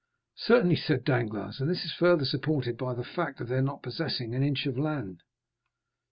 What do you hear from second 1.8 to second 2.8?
is further supported